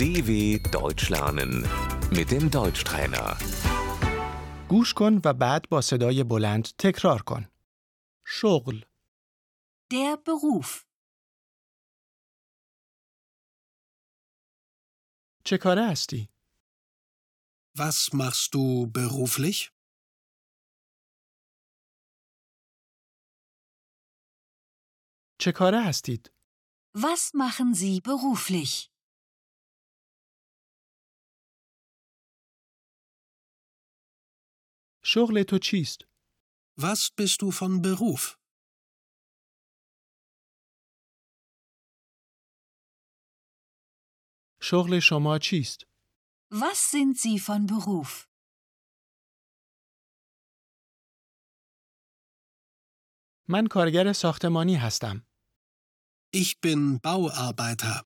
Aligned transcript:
DW 0.00 0.30
Deutsch 0.78 1.08
lernen 1.14 1.52
mit 2.18 2.30
dem 2.30 2.50
Deutschtrainer. 2.50 3.36
گوش 4.68 4.94
کن 4.94 5.20
و 5.24 5.34
بعد 5.34 5.68
با 5.68 5.80
صدای 5.80 6.24
بلند 6.24 6.64
تکرار 6.78 7.22
کن. 7.22 7.48
شغل، 8.26 8.84
Der 9.92 10.16
Beruf. 10.16 10.84
چه 15.44 15.58
کاره 15.58 15.86
هستی؟ 15.90 16.28
Was 17.78 18.10
machst 18.12 18.54
du 18.54 18.86
beruflich? 18.86 19.70
چه 25.40 25.52
کاره 25.52 25.82
هستید؟ 25.82 26.32
Was 26.96 27.30
machen 27.34 27.74
Sie 27.74 28.00
beruflich? 28.00 28.89
شغل 35.13 35.43
تو 35.43 35.57
چیست؟ 35.57 35.99
Was 36.79 37.09
bist 37.19 37.41
du 37.41 37.51
von 37.51 37.81
Beruf? 37.81 38.37
شغل 44.61 44.99
شما 44.99 45.39
چیست؟ 45.41 45.83
Was 46.51 46.91
sind 46.91 47.17
Sie 47.19 47.39
von 47.39 47.65
Beruf? 47.67 48.27
من 53.49 53.67
کارگر 53.71 54.13
ساختمانی 54.13 54.75
هستم. 54.75 55.27
Ich 56.35 56.59
bin 56.61 56.99
Bauarbeiter. 57.03 58.05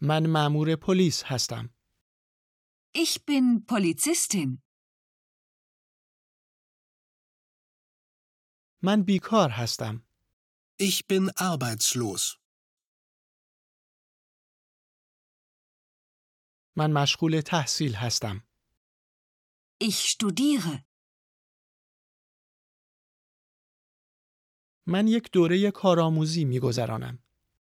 من 0.00 0.26
مأمور 0.26 0.76
پلیس 0.76 1.22
هستم. 1.24 1.81
Ich 2.94 3.24
bin 3.24 3.64
Polizistin. 3.66 4.62
من 8.82 9.02
بیکار 9.02 9.50
هستم. 9.50 10.02
Ich 10.78 11.06
bin 11.06 11.30
arbeitslos. 11.36 12.38
من 16.76 16.92
مشغول 16.92 17.40
تحصیل 17.40 17.94
هستم. 17.94 18.42
Ich 19.84 20.08
studiere. 20.10 20.84
من 24.86 25.06
یک 25.06 25.30
دوره 25.32 25.70
کارآموزی 25.70 26.44
میگذرانم. 26.44 27.18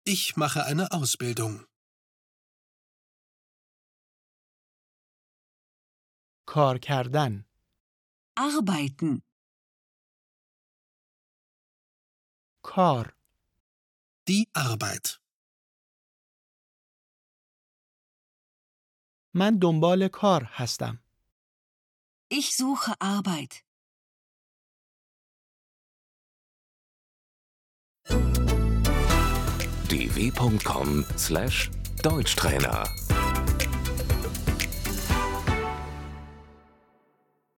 Ich 0.10 0.36
mache 0.36 0.66
eine 0.66 0.92
Ausbildung. 0.92 1.75
کار 6.55 6.79
کردن، 6.79 7.45
Arbeiten. 8.41 9.23
کار، 12.63 13.17
Die 14.31 14.49
Arbeit. 14.55 15.21
من 19.35 19.59
دنبال 19.59 20.09
کار 20.09 20.49
هستم. 20.51 20.99
Ich 22.33 22.57
suche 22.57 22.95
Arbeit. 23.01 23.65
dw.com/deutschtrainer 29.91 32.85